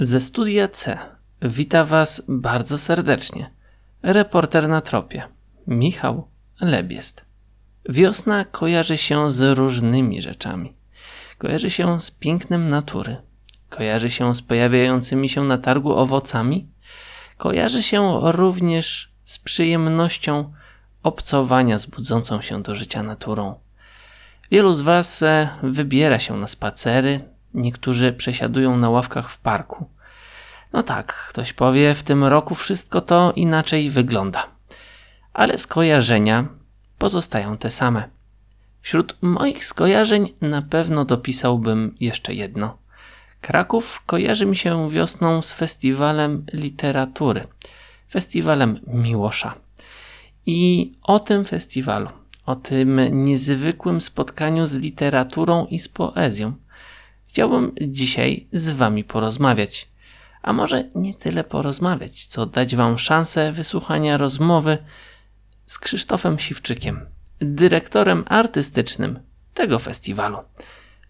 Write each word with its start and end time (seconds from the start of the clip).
Ze 0.00 0.20
studia 0.20 0.68
C 0.68 0.98
wita 1.42 1.84
Was 1.84 2.22
bardzo 2.28 2.78
serdecznie 2.78 3.50
reporter 4.02 4.68
na 4.68 4.80
tropie 4.80 5.22
Michał 5.66 6.28
Lebiest. 6.60 7.24
Wiosna 7.88 8.44
kojarzy 8.44 8.98
się 8.98 9.30
z 9.30 9.58
różnymi 9.58 10.22
rzeczami. 10.22 10.72
Kojarzy 11.38 11.70
się 11.70 12.00
z 12.00 12.10
pięknem 12.10 12.70
natury, 12.70 13.16
kojarzy 13.70 14.10
się 14.10 14.34
z 14.34 14.42
pojawiającymi 14.42 15.28
się 15.28 15.44
na 15.44 15.58
targu 15.58 15.92
owocami, 15.92 16.68
kojarzy 17.36 17.82
się 17.82 18.20
również 18.22 19.12
z 19.24 19.38
przyjemnością 19.38 20.52
obcowania 21.02 21.78
z 21.78 21.86
budzącą 21.86 22.40
się 22.40 22.62
do 22.62 22.74
życia 22.74 23.02
naturą. 23.02 23.54
Wielu 24.50 24.72
z 24.72 24.80
Was 24.80 25.22
e, 25.22 25.48
wybiera 25.62 26.18
się 26.18 26.36
na 26.36 26.48
spacery, 26.48 27.37
niektórzy 27.54 28.12
przesiadują 28.12 28.76
na 28.76 28.90
ławkach 28.90 29.30
w 29.30 29.38
parku. 29.38 29.90
No 30.72 30.82
tak, 30.82 31.26
ktoś 31.28 31.52
powie, 31.52 31.94
w 31.94 32.02
tym 32.02 32.24
roku 32.24 32.54
wszystko 32.54 33.00
to 33.00 33.32
inaczej 33.36 33.90
wygląda. 33.90 34.48
Ale 35.32 35.58
skojarzenia 35.58 36.48
pozostają 36.98 37.56
te 37.56 37.70
same. 37.70 38.08
Wśród 38.80 39.16
moich 39.22 39.64
skojarzeń 39.64 40.34
na 40.40 40.62
pewno 40.62 41.04
dopisałbym 41.04 41.96
jeszcze 42.00 42.34
jedno. 42.34 42.78
Kraków 43.40 44.02
kojarzy 44.06 44.46
mi 44.46 44.56
się 44.56 44.90
wiosną 44.90 45.42
z 45.42 45.52
festiwalem 45.52 46.46
literatury, 46.52 47.44
festiwalem 48.10 48.80
Miłosza. 48.86 49.54
I 50.46 50.92
o 51.02 51.20
tym 51.20 51.44
festiwalu, 51.44 52.08
o 52.46 52.56
tym 52.56 53.24
niezwykłym 53.24 54.00
spotkaniu 54.00 54.66
z 54.66 54.74
literaturą 54.74 55.66
i 55.66 55.78
z 55.78 55.88
poezją, 55.88 56.52
chciałbym 57.38 57.72
dzisiaj 57.80 58.48
z 58.52 58.68
Wami 58.68 59.04
porozmawiać. 59.04 59.88
A 60.42 60.52
może 60.52 60.88
nie 60.94 61.14
tyle 61.14 61.44
porozmawiać, 61.44 62.26
co 62.26 62.46
dać 62.46 62.76
Wam 62.76 62.98
szansę 62.98 63.52
wysłuchania 63.52 64.16
rozmowy 64.16 64.78
z 65.66 65.78
Krzysztofem 65.78 66.38
Siwczykiem, 66.38 67.06
dyrektorem 67.40 68.24
artystycznym 68.28 69.18
tego 69.54 69.78
festiwalu. 69.78 70.38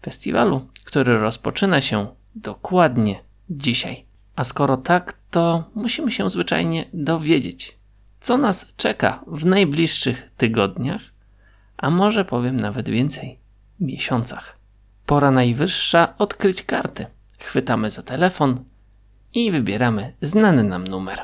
Festiwalu, 0.01 0.67
który 0.83 1.17
rozpoczyna 1.17 1.81
się 1.81 2.07
dokładnie 2.35 3.23
dzisiaj. 3.49 4.05
A 4.35 4.43
skoro 4.43 4.77
tak, 4.77 5.13
to 5.31 5.63
musimy 5.75 6.11
się 6.11 6.29
zwyczajnie 6.29 6.85
dowiedzieć, 6.93 7.77
co 8.21 8.37
nas 8.37 8.73
czeka 8.77 9.23
w 9.27 9.45
najbliższych 9.45 10.29
tygodniach, 10.37 11.01
a 11.77 11.89
może 11.89 12.25
powiem 12.25 12.57
nawet 12.57 12.89
więcej 12.89 13.39
miesiącach. 13.79 14.58
Pora 15.09 15.31
najwyższa 15.31 16.13
odkryć 16.17 16.63
karty. 16.63 17.05
Chwytamy 17.39 17.89
za 17.89 18.03
telefon 18.03 18.63
i 19.33 19.51
wybieramy 19.51 20.13
znany 20.21 20.63
nam 20.63 20.83
numer. 20.83 21.19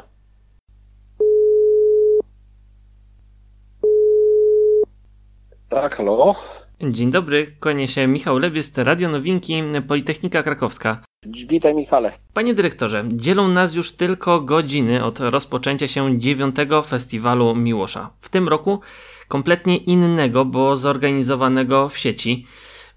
Tak, 5.70 5.96
halo. 5.96 6.36
Dzień 6.82 7.12
dobry, 7.12 7.56
kłania 7.60 7.88
się 7.88 8.08
Michał 8.08 8.38
Lebiest, 8.38 8.78
Radio 8.78 9.10
Nowinki, 9.10 9.64
Politechnika 9.88 10.44
Krakowska. 10.44 11.04
Witaj 11.50 11.76
Michale. 11.76 12.12
Panie 12.34 12.54
dyrektorze, 12.54 13.04
dzielą 13.08 13.48
nas 13.48 13.76
już 13.76 13.92
tylko 13.92 14.42
godziny 14.42 15.04
od 15.04 15.20
rozpoczęcia 15.20 15.88
się 15.88 16.20
dziewiątego 16.20 16.82
festiwalu 16.82 17.56
Miłosza. 17.56 18.10
W 18.22 18.30
tym 18.30 18.48
roku 18.48 18.80
kompletnie 19.28 19.78
innego, 19.78 20.46
bo 20.46 20.76
zorganizowanego 20.76 21.90
w 21.90 21.98
sieci. 21.98 22.46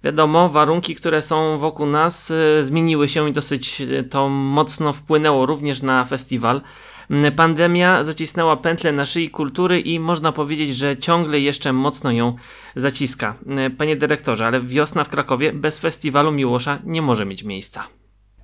Wiadomo, 0.03 0.49
warunki, 0.49 0.95
które 0.95 1.21
są 1.21 1.57
wokół 1.57 1.85
nas, 1.85 2.31
y, 2.31 2.63
zmieniły 2.63 3.07
się 3.07 3.29
i 3.29 3.33
dosyć 3.33 3.81
y, 3.81 4.03
to 4.03 4.29
mocno 4.29 4.93
wpłynęło 4.93 5.45
również 5.45 5.81
na 5.81 6.05
festiwal. 6.05 6.61
Mm, 7.09 7.35
pandemia 7.35 8.03
zacisnęła 8.03 8.57
pętlę 8.57 8.91
na 8.91 9.05
szyi 9.05 9.29
kultury 9.29 9.79
i 9.79 9.99
można 9.99 10.31
powiedzieć, 10.31 10.75
że 10.75 10.97
ciągle 10.97 11.39
jeszcze 11.39 11.73
mocno 11.73 12.11
ją 12.11 12.35
zaciska. 12.75 13.35
Y, 13.67 13.69
panie 13.69 13.95
dyrektorze, 13.95 14.45
ale 14.45 14.61
wiosna 14.61 15.03
w 15.03 15.09
Krakowie 15.09 15.53
bez 15.53 15.79
festiwalu 15.79 16.31
Miłosza 16.31 16.79
nie 16.83 17.01
może 17.01 17.25
mieć 17.25 17.43
miejsca. 17.43 17.83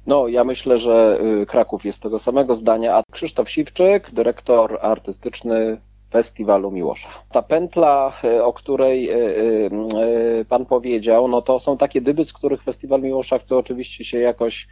No, 0.07 0.28
ja 0.28 0.44
myślę, 0.44 0.78
że 0.78 1.19
Kraków 1.47 1.85
jest 1.85 2.01
tego 2.01 2.19
samego 2.19 2.56
zdania, 2.56 2.96
a 2.96 3.03
Krzysztof 3.12 3.50
Siwczyk, 3.50 4.12
dyrektor 4.12 4.80
artystyczny 4.81 5.78
Festiwalu 6.12 6.72
Miłosza. 6.72 7.10
Ta 7.32 7.42
pętla, 7.42 8.14
e, 8.24 8.44
o 8.44 8.54
której 8.54 9.10
e, 9.10 9.16
e, 9.16 10.46
Pan 10.50 10.66
powiedział, 10.66 11.28
no 11.28 11.42
to 11.42 11.60
są 11.60 11.78
takie 11.78 12.02
dyby, 12.02 12.24
z 12.24 12.34
których 12.34 12.64
Festiwal 12.64 13.02
Miłosza 13.02 13.40
chce 13.40 13.58
oczywiście 13.58 14.06
się 14.06 14.20
jakoś 14.20 14.68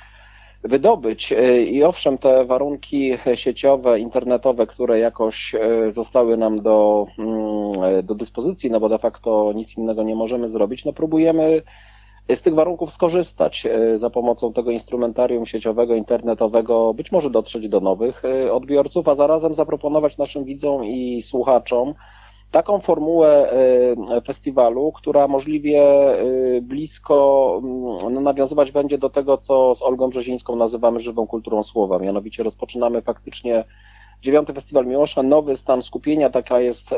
wydobyć. 0.64 1.34
I 1.68 1.84
owszem, 1.84 2.18
te 2.18 2.46
warunki 2.46 3.12
sieciowe, 3.36 4.00
internetowe, 4.00 4.68
które 4.68 5.00
jakoś 5.00 5.56
zostały 5.90 6.38
nam 6.38 6.62
do, 6.62 7.06
do 8.04 8.16
dyspozycji, 8.16 8.72
no 8.72 8.80
bo 8.80 8.90
de 8.90 9.00
facto 9.00 9.54
nic 9.56 9.78
innego 9.78 10.04
nie 10.04 10.16
możemy 10.16 10.48
zrobić, 10.48 10.86
no 10.86 10.94
próbujemy 10.94 11.62
z 12.30 12.42
tych 12.42 12.56
warunków 12.56 12.92
skorzystać 12.92 13.66
e, 13.66 14.00
za 14.00 14.10
pomocą 14.10 14.54
tego 14.54 14.72
instrumentarium 14.72 15.46
sieciowego, 15.46 15.96
internetowego, 15.96 16.94
być 16.94 17.12
może 17.12 17.30
dotrzeć 17.30 17.70
do 17.70 17.80
nowych 17.80 18.26
e, 18.26 18.54
odbiorców, 18.54 19.08
a 19.08 19.16
zarazem 19.16 19.56
zaproponować 19.56 20.18
naszym 20.18 20.44
widzom 20.44 20.86
i 20.86 21.22
słuchaczom 21.22 21.94
taką 22.52 22.80
formułę 22.80 23.52
e, 23.52 24.22
festiwalu, 24.22 24.92
która 24.92 25.28
możliwie 25.28 25.84
blisko 26.62 27.62
mm, 27.64 28.14
no, 28.14 28.22
nawiązywać 28.22 28.72
będzie 28.72 28.98
do 28.98 29.10
tego, 29.10 29.38
co 29.38 29.76
z 29.76 29.82
Olgą 29.82 30.10
Brzezińską 30.10 30.56
nazywamy 30.56 31.00
żywą 31.00 31.28
kulturą 31.28 31.64
słowa. 31.64 32.00
Mianowicie 32.00 32.44
rozpoczynamy 32.44 33.02
faktycznie 33.02 33.64
dziewiąty 34.24 34.54
Festiwal 34.54 34.86
Miłosza, 34.86 35.24
nowy 35.24 35.56
stan 35.56 35.82
skupienia, 35.82 36.30
taka 36.30 36.60
jest, 36.60 36.96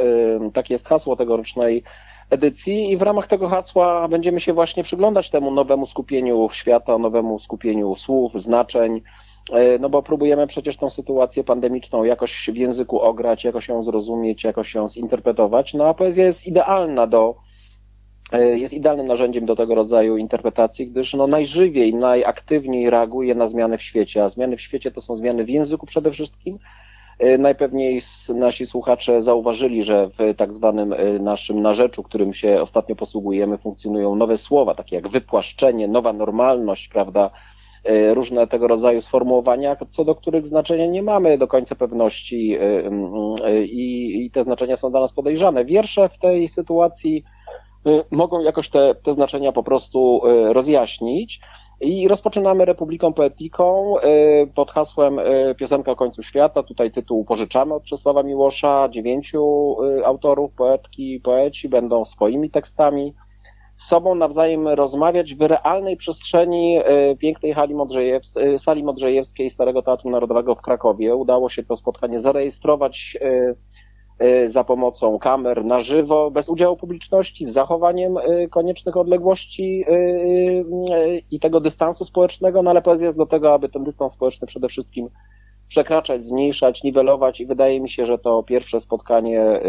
takie 0.53 0.73
jest 0.73 0.87
hasło 0.87 1.15
tegorocznej 1.15 1.83
edycji 2.29 2.91
i 2.91 2.97
w 2.97 3.01
ramach 3.01 3.27
tego 3.27 3.47
hasła 3.47 4.07
będziemy 4.07 4.39
się 4.39 4.53
właśnie 4.53 4.83
przyglądać 4.83 5.29
temu 5.29 5.51
nowemu 5.51 5.85
skupieniu 5.85 6.49
świata, 6.51 6.97
nowemu 6.97 7.39
skupieniu 7.39 7.95
słów, 7.95 8.41
znaczeń, 8.41 9.01
e, 9.51 9.79
no 9.79 9.89
bo 9.89 10.03
próbujemy 10.03 10.47
przecież 10.47 10.77
tą 10.77 10.89
sytuację 10.89 11.43
pandemiczną 11.43 12.03
jakoś 12.03 12.49
w 12.53 12.55
języku 12.55 12.99
ograć, 12.99 13.43
jakoś 13.43 13.67
ją 13.67 13.83
zrozumieć, 13.83 14.43
jakoś 14.43 14.73
ją 14.75 14.89
zinterpretować, 14.89 15.73
no 15.73 15.87
a 15.87 15.93
poezja 15.93 16.25
jest 16.25 16.47
idealna 16.47 17.07
do 17.07 17.35
e, 18.31 18.57
jest 18.57 18.73
idealnym 18.73 19.07
narzędziem 19.07 19.45
do 19.45 19.55
tego 19.55 19.75
rodzaju 19.75 20.17
interpretacji, 20.17 20.87
gdyż 20.87 21.13
no 21.13 21.27
najżywiej, 21.27 21.93
najaktywniej 21.93 22.89
reaguje 22.89 23.35
na 23.35 23.47
zmiany 23.47 23.77
w 23.77 23.81
świecie, 23.81 24.23
a 24.23 24.29
zmiany 24.29 24.57
w 24.57 24.61
świecie 24.61 24.91
to 24.91 25.01
są 25.01 25.15
zmiany 25.15 25.45
w 25.45 25.49
języku 25.49 25.85
przede 25.85 26.11
wszystkim, 26.11 26.59
najpewniej 27.39 28.01
nasi 28.35 28.65
słuchacze 28.65 29.21
zauważyli, 29.21 29.83
że 29.83 30.09
w 30.09 30.35
tak 30.37 30.53
zwanym 30.53 30.93
e, 30.93 31.19
naszym 31.19 31.61
narzeczu, 31.61 32.03
którym 32.03 32.33
się 32.33 32.61
ostatnio 32.61 32.95
posługujemy, 32.95 33.57
funkcjonują 33.57 34.15
nowe 34.15 34.37
słowa, 34.37 34.75
takie 34.75 34.95
jak 34.95 35.07
wypłaszczenie, 35.07 35.87
nowa 35.87 36.13
normalność, 36.13 36.87
prawda? 36.87 37.29
E, 37.83 38.13
różne 38.13 38.47
tego 38.47 38.67
rodzaju 38.67 39.01
sformułowania, 39.01 39.77
co 39.89 40.05
do 40.05 40.15
których 40.15 40.47
znaczenia 40.47 40.85
nie 40.85 41.03
mamy 41.03 41.37
do 41.37 41.47
końca 41.47 41.75
pewności 41.75 42.57
i, 43.65 44.25
i 44.25 44.31
te 44.31 44.43
znaczenia 44.43 44.77
są 44.77 44.91
dla 44.91 44.99
nas 44.99 45.13
podejrzane. 45.13 45.65
Wiersze 45.65 46.09
w 46.09 46.17
tej 46.17 46.47
sytuacji 46.47 47.23
mogą 48.11 48.39
jakoś 48.39 48.69
te, 48.69 48.95
te 48.95 49.13
znaczenia 49.13 49.51
po 49.51 49.63
prostu 49.63 50.21
rozjaśnić. 50.53 51.41
I 51.81 52.07
rozpoczynamy 52.07 52.65
Republiką 52.65 53.13
Poetiką 53.13 53.95
y, 53.97 54.47
pod 54.55 54.71
hasłem 54.71 55.19
y, 55.19 55.55
Piosenka 55.57 55.91
o 55.91 55.95
końcu 55.95 56.23
świata. 56.23 56.63
Tutaj 56.63 56.91
tytuł 56.91 57.25
pożyczamy 57.25 57.73
od 57.73 57.83
Czesława 57.83 58.23
Miłosza. 58.23 58.89
Dziewięciu 58.89 59.75
y, 59.83 60.05
autorów, 60.05 60.53
poetki 60.53 61.13
i 61.13 61.19
poeci 61.19 61.69
będą 61.69 62.05
swoimi 62.05 62.49
tekstami 62.49 63.13
z 63.75 63.87
sobą 63.87 64.15
nawzajem 64.15 64.67
rozmawiać 64.67 65.35
w 65.35 65.41
realnej 65.41 65.97
przestrzeni 65.97 66.79
pięknej 67.19 67.53
hali 67.53 67.75
Modrzejewskiej, 67.75 68.59
sali 68.59 68.83
Modrzejewskiej 68.83 69.49
Starego 69.49 69.81
Teatru 69.81 70.09
Narodowego 70.09 70.55
w 70.55 70.61
Krakowie. 70.61 71.15
Udało 71.15 71.49
się 71.49 71.63
to 71.63 71.77
spotkanie 71.77 72.19
zarejestrować 72.19 73.17
Y, 73.21 73.55
za 74.47 74.63
pomocą 74.63 75.19
kamer 75.19 75.65
na 75.65 75.79
żywo, 75.79 76.31
bez 76.31 76.49
udziału 76.49 76.77
publiczności, 76.77 77.45
z 77.45 77.53
zachowaniem 77.53 78.17
y, 78.17 78.47
koniecznych 78.51 78.97
odległości 78.97 79.85
y, 79.89 80.65
i 81.31 81.39
tego 81.39 81.59
dystansu 81.59 82.05
społecznego, 82.05 82.63
no 82.63 82.69
ale 82.69 82.81
poezja 82.81 83.05
jest 83.05 83.17
do 83.17 83.25
tego, 83.25 83.53
aby 83.53 83.69
ten 83.69 83.83
dystans 83.83 84.13
społeczny 84.13 84.47
przede 84.47 84.67
wszystkim 84.67 85.09
przekraczać, 85.67 86.25
zmniejszać, 86.25 86.83
niwelować 86.83 87.41
i 87.41 87.45
wydaje 87.45 87.81
mi 87.81 87.89
się, 87.89 88.05
że 88.05 88.17
to 88.17 88.43
pierwsze 88.43 88.79
spotkanie 88.79 89.61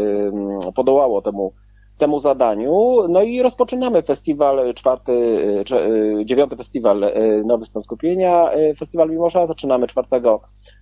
podołało 0.75 1.23
temu, 1.23 1.53
temu 1.99 2.21
zadaniu. 2.21 2.97
No 3.09 3.23
i 3.23 3.43
rozpoczynamy 3.43 4.03
festiwal, 4.03 4.75
czwarty, 4.75 5.13
dziewiąty 6.25 6.57
festiwal 6.57 7.13
Nowy 7.45 7.65
Stan 7.65 7.83
Skupienia, 7.83 8.51
Festiwal 8.79 9.11
Mimosza. 9.11 9.47
Zaczynamy 9.47 9.87
4 9.87 10.09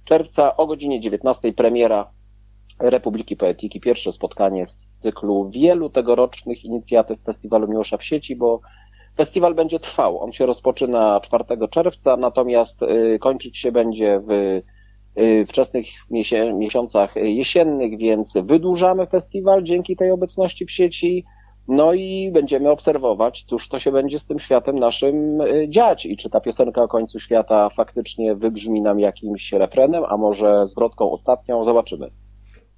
czerwca 0.05 0.57
o 0.57 0.67
godzinie 0.67 1.01
19 1.01 1.53
premiera 1.53 2.11
Republiki 2.79 3.37
Poetiki. 3.37 3.81
Pierwsze 3.81 4.13
spotkanie 4.13 4.67
z 4.67 4.93
cyklu 4.97 5.49
wielu 5.49 5.91
tegorocznych 5.91 6.65
inicjatyw 6.65 7.21
Festiwalu 7.21 7.69
Miłosza 7.69 7.97
w 7.97 8.05
sieci, 8.05 8.37
bo 8.37 8.61
Festiwal 9.17 9.55
będzie 9.55 9.81
trwał. 9.81 10.21
On 10.21 10.33
się 10.33 10.47
rozpoczyna 10.47 11.21
4 11.21 11.45
czerwca, 11.71 12.17
natomiast 12.17 12.81
kończyć 13.21 13.59
się 13.59 13.73
będzie 13.73 14.23
w 14.29 14.61
wczesnych 15.49 15.87
miesiącach 16.55 17.15
jesiennych, 17.17 17.99
więc 17.99 18.35
wydłużamy 18.45 19.07
festiwal 19.07 19.63
dzięki 19.63 19.97
tej 19.97 20.11
obecności 20.11 20.67
w 20.67 20.71
sieci. 20.71 21.25
No 21.69 21.93
i 21.93 22.31
będziemy 22.33 22.71
obserwować, 22.71 23.45
cóż 23.45 23.69
to 23.69 23.79
się 23.79 23.93
będzie 23.93 24.19
z 24.19 24.27
tym 24.27 24.39
światem 24.39 24.79
naszym 24.79 25.39
dziać 25.69 26.07
i 26.07 26.17
czy 26.17 26.31
ta 26.31 26.41
piosenka 26.41 26.83
o 26.83 26.89
końcu 26.89 27.21
świata 27.21 27.69
faktycznie 27.69 28.35
wybrzmi 28.35 28.83
nam 28.83 29.01
jakimś 29.01 29.53
refrenem, 29.53 30.05
a 30.09 30.17
może 30.17 30.67
zwrotką 30.67 31.11
ostatnią, 31.11 31.65
zobaczymy. 31.65 32.11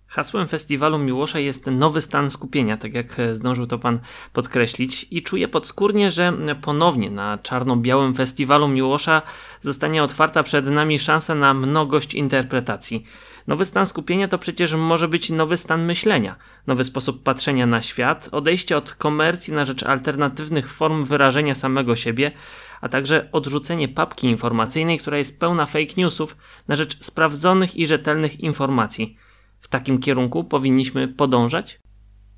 Hasłem 0.08 0.49
festiwalu 0.49 0.99
Miłosza 0.99 1.38
jest 1.38 1.67
nowy 1.67 2.00
stan 2.00 2.31
skupienia, 2.31 2.76
tak 2.76 2.94
jak 2.94 3.17
zdążył 3.32 3.67
to 3.67 3.79
pan 3.79 4.00
podkreślić, 4.32 5.06
i 5.11 5.23
czuję 5.23 5.49
podskórnie, 5.49 6.11
że 6.11 6.32
ponownie 6.62 7.11
na 7.11 7.38
czarno-białym 7.38 8.14
festiwalu 8.14 8.69
Miłosza 8.69 9.23
zostanie 9.61 10.03
otwarta 10.03 10.43
przed 10.43 10.67
nami 10.67 10.99
szansa 10.99 11.35
na 11.35 11.55
mnogość 11.55 12.14
interpretacji. 12.14 13.06
Nowy 13.47 13.64
stan 13.64 13.87
skupienia 13.87 14.29
to 14.29 14.38
przecież 14.38 14.75
może 14.75 15.08
być 15.08 15.31
nowy 15.31 15.56
stan 15.56 15.85
myślenia, 15.85 16.37
nowy 16.67 16.85
sposób 16.85 17.23
patrzenia 17.23 17.67
na 17.67 17.82
świat, 17.82 18.29
odejście 18.32 18.76
od 18.76 18.94
komercji 18.94 19.55
na 19.55 19.64
rzecz 19.64 19.82
alternatywnych 19.82 20.73
form 20.73 21.05
wyrażenia 21.05 21.55
samego 21.55 21.97
siebie, 21.97 22.32
a 22.81 22.88
także 22.88 23.29
odrzucenie 23.32 23.88
papki 23.88 24.26
informacyjnej, 24.26 24.99
która 24.99 25.19
jest 25.19 25.41
pełna 25.41 25.67
fake 25.67 25.94
newsów, 25.97 26.37
na 26.69 26.76
rzecz 26.76 27.05
sprawdzonych 27.05 27.76
i 27.76 27.87
rzetelnych 27.87 28.41
informacji 28.41 29.17
w 29.66 29.68
takim 29.68 29.98
kierunku 29.98 30.44
powinniśmy 30.44 31.08
podążać? 31.08 31.80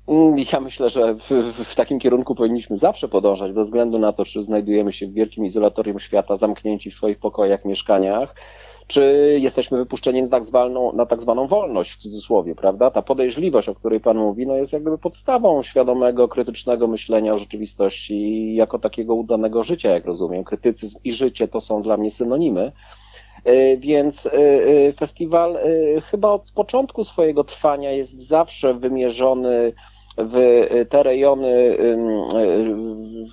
Mm, 0.07 0.35
ja 0.53 0.59
myślę, 0.59 0.89
że 0.89 1.15
w, 1.15 1.29
w, 1.63 1.75
takim 1.75 1.99
kierunku 1.99 2.35
powinniśmy 2.35 2.77
zawsze 2.77 3.07
podążać, 3.07 3.51
bez 3.51 3.67
względu 3.67 3.99
na 3.99 4.13
to, 4.13 4.25
czy 4.25 4.43
znajdujemy 4.43 4.91
się 4.91 5.07
w 5.07 5.13
wielkim 5.13 5.45
izolatorium 5.45 5.99
świata, 5.99 6.35
zamknięci 6.35 6.91
w 6.91 6.93
swoich 6.93 7.19
pokojach, 7.19 7.65
mieszkaniach, 7.65 8.35
czy 8.87 9.37
jesteśmy 9.41 9.77
wypuszczeni 9.77 10.21
na 10.23 10.29
tak, 10.29 10.45
zwaną, 10.45 10.93
na 10.93 11.05
tak 11.05 11.21
zwaną 11.21 11.47
wolność, 11.47 11.91
w 11.91 11.97
cudzysłowie, 11.97 12.55
prawda? 12.55 12.91
Ta 12.91 13.01
podejrzliwość, 13.01 13.69
o 13.69 13.75
której 13.75 13.99
Pan 13.99 14.17
mówi, 14.17 14.47
no 14.47 14.55
jest 14.55 14.73
jakby 14.73 14.97
podstawą 14.97 15.63
świadomego, 15.63 16.27
krytycznego 16.27 16.87
myślenia 16.87 17.33
o 17.33 17.37
rzeczywistości 17.37 18.55
jako 18.55 18.79
takiego 18.79 19.15
udanego 19.15 19.63
życia, 19.63 19.89
jak 19.89 20.05
rozumiem. 20.05 20.43
Krytycyzm 20.43 20.99
i 21.03 21.13
życie 21.13 21.47
to 21.47 21.61
są 21.61 21.81
dla 21.81 21.97
mnie 21.97 22.11
synonimy. 22.11 22.71
E, 23.45 23.77
więc 23.77 24.25
e, 24.25 24.31
e, 24.31 24.93
festiwal 24.93 25.57
chyba 26.11 26.29
od 26.29 26.51
początku 26.51 27.03
swojego 27.03 27.43
trwania 27.43 27.91
jest 27.91 28.27
zawsze 28.27 28.73
wymierzony 28.73 29.73
w 30.17 30.67
te 30.89 31.03
rejony, 31.03 31.77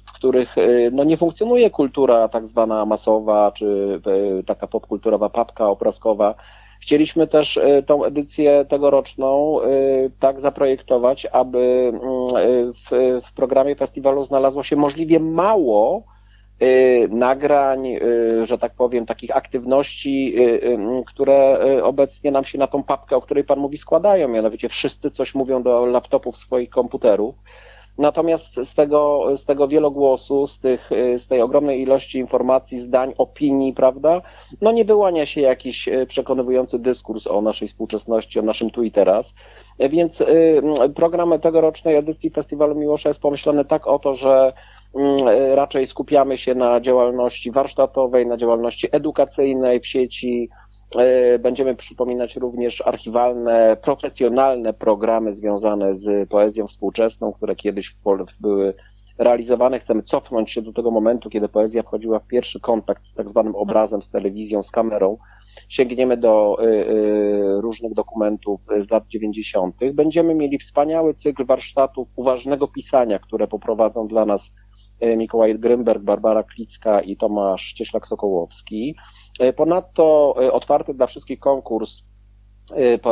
w 0.07 0.13
których 0.13 0.57
no, 0.93 1.05
nie 1.05 1.17
funkcjonuje 1.17 1.71
kultura 1.71 2.29
tak 2.29 2.47
zwana 2.47 2.87
masowa, 2.87 3.53
czy 3.53 4.01
taka 4.47 4.67
popkulturowa 4.67 5.29
papka 5.29 5.69
obrazkowa. 5.69 6.35
Chcieliśmy 6.81 7.27
też 7.27 7.61
tą 7.87 8.05
edycję 8.05 8.65
tegoroczną 8.69 9.59
tak 10.19 10.41
zaprojektować, 10.41 11.27
aby 11.33 11.93
w, 12.75 13.21
w 13.27 13.33
programie 13.33 13.75
festiwalu 13.75 14.25
znalazło 14.25 14.63
się 14.63 14.77
możliwie 14.77 15.21
mało 15.21 16.03
nagrań, 17.11 17.87
y, 17.87 18.47
że 18.47 18.59
tak 18.59 18.75
powiem, 18.75 19.07
takich 19.07 19.37
aktywności, 19.37 20.35
y, 20.41 20.79
które 21.07 21.59
obecnie 21.83 22.31
nam 22.31 22.45
się 22.45 22.59
na 22.59 22.67
tą 22.67 22.83
papkę, 22.83 23.17
o 23.17 23.23
której 23.23 23.45
Pan 23.45 23.59
mówi, 23.59 23.77
składają. 23.77 24.29
Mianowicie 24.29 24.69
wszyscy 24.69 25.11
coś 25.11 25.35
mówią 25.35 25.63
do 25.63 25.87
laptopów 25.87 26.37
swoich 26.37 26.71
komputerów. 26.71 27.35
Natomiast 27.99 28.55
z 28.55 28.75
tego, 28.75 29.27
z 29.37 29.45
tego 29.45 29.69
wielogłosu, 29.69 30.47
z, 30.47 30.59
tych, 30.59 30.91
z 31.17 31.27
tej 31.27 31.43
ogromnej 31.43 31.83
ilości 31.83 32.19
informacji, 32.19 32.79
zdań, 32.79 33.15
opinii, 33.19 33.73
prawda, 33.73 34.23
no 34.61 34.73
nie 34.73 34.85
wyłania 34.85 35.27
się 35.27 35.41
jakiś 35.41 35.89
przekonywujący 36.09 36.79
dyskurs 36.79 37.27
o 37.27 37.41
naszej 37.41 37.69
współczesności, 37.69 38.39
o 38.39 38.43
naszym 38.43 38.71
tu 38.71 38.83
i 38.83 38.91
teraz. 38.91 39.35
Więc 39.79 40.25
program 40.95 41.41
tegorocznej 41.41 41.97
edycji 41.97 42.31
Festiwalu 42.31 42.75
Miłosza 42.75 43.09
jest 43.09 43.23
pomyślany 43.23 43.65
tak 43.65 43.87
o 43.87 43.99
to, 43.99 44.15
że 44.15 44.53
raczej 45.55 45.87
skupiamy 45.87 46.39
się 46.39 46.55
na 46.55 46.81
działalności 46.81 47.51
warsztatowej, 47.51 48.27
na 48.27 48.37
działalności 48.37 48.89
edukacyjnej 48.93 49.81
w 49.81 49.87
sieci. 49.87 50.49
E, 50.97 51.39
będziemy 51.39 51.75
przypominać 51.75 52.37
również 52.37 52.83
archiwalne, 52.87 53.77
profesjonalne 53.83 54.73
programy 54.73 55.33
związane 55.33 55.95
z 55.95 56.29
poezją 56.29 56.67
współczesną, 56.67 57.33
które 57.33 57.57
kiedyś 57.57 57.97
były 58.41 58.75
realizowane. 59.19 59.79
Chcemy 59.79 60.03
cofnąć 60.03 60.51
się 60.51 60.63
do 60.63 60.73
tego 60.73 60.91
momentu, 60.91 61.31
kiedy 61.31 61.49
poezja 61.49 61.83
wchodziła 61.83 62.19
w 62.19 62.27
pierwszy 62.27 62.61
kontakt 62.61 63.07
z 63.07 63.15
tak 63.15 63.31
zwanym 63.31 63.55
obrazem, 63.55 64.03
z 64.03 64.11
telewizją, 64.11 64.63
z 64.63 64.71
kamerą. 64.71 65.19
Sięgniemy 65.69 66.17
do 66.17 66.57
y, 66.61 66.67
y, 66.67 67.61
różnych 67.61 67.95
dokumentów 67.95 68.61
z 68.79 68.91
lat 68.91 69.07
90. 69.07 69.77
Będziemy 69.95 70.35
mieli 70.35 70.59
wspaniały 70.59 71.15
cykl 71.15 71.47
warsztatów 71.47 72.09
uważnego 72.17 72.69
pisania, 72.69 73.19
które 73.19 73.49
poprowadzą 73.49 74.09
dla 74.09 74.27
nas 74.27 74.55
y, 75.05 75.17
Mikołaj 75.17 75.59
Grymberg, 75.59 76.03
Barbara 76.03 76.43
Klicka 76.43 77.01
i 77.01 77.17
Tomasz 77.17 77.75
Cieślak-Sokołowski. 77.75 78.95
Ponadto 79.57 80.35
otwarty 80.53 80.95
dla 80.95 81.07
wszystkich 81.07 81.41
konkurs 81.41 82.03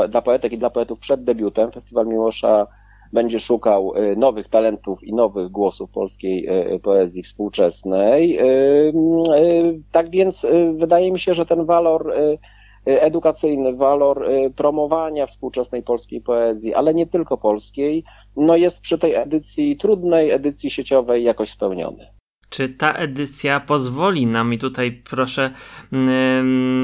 dla 0.08 0.22
poetek 0.22 0.52
i 0.52 0.58
dla 0.58 0.70
poetów 0.70 0.98
przed 0.98 1.24
debiutem 1.24 1.72
Festiwal 1.72 2.06
Miłosza 2.06 2.66
będzie 3.14 3.40
szukał 3.40 3.94
y, 3.96 4.16
nowych 4.16 4.48
talentów 4.48 5.04
i 5.04 5.12
nowych 5.12 5.48
głosów 5.50 5.90
polskiej 5.90 6.48
y, 6.74 6.78
poezji 6.78 7.22
współczesnej. 7.22 8.38
Y, 8.38 8.92
tak 9.92 10.10
więc 10.10 10.46
wydaje 10.74 11.12
mi 11.12 11.18
się, 11.18 11.34
że 11.34 11.46
ten 11.46 11.64
walor 11.64 12.14
edukacyjny, 12.86 13.72
walor 13.76 14.26
promowania 14.56 15.26
współczesnej 15.26 15.82
polskiej 15.82 16.20
poezji, 16.20 16.74
ale 16.74 16.94
nie 16.94 17.06
tylko 17.06 17.36
polskiej, 17.36 18.04
no 18.36 18.56
jest 18.56 18.80
przy 18.80 18.98
tej 18.98 19.14
edycji, 19.14 19.76
trudnej 19.76 20.30
edycji 20.30 20.70
sieciowej 20.70 21.24
jakoś 21.24 21.50
spełniony 21.50 22.13
czy 22.54 22.68
ta 22.68 22.92
edycja 22.92 23.60
pozwoli 23.60 24.26
nam 24.26 24.52
i 24.52 24.58
tutaj 24.58 25.02
proszę, 25.10 25.50